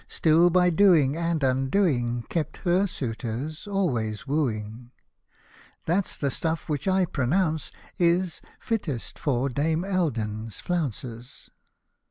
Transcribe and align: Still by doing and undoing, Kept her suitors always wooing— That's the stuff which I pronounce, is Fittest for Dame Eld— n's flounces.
Still 0.07 0.49
by 0.49 0.71
doing 0.71 1.15
and 1.15 1.43
undoing, 1.43 2.23
Kept 2.27 2.57
her 2.65 2.87
suitors 2.87 3.67
always 3.67 4.25
wooing— 4.25 4.89
That's 5.85 6.17
the 6.17 6.31
stuff 6.31 6.67
which 6.67 6.87
I 6.87 7.05
pronounce, 7.05 7.71
is 7.99 8.41
Fittest 8.57 9.19
for 9.19 9.47
Dame 9.47 9.85
Eld— 9.85 10.17
n's 10.17 10.59
flounces. 10.59 11.51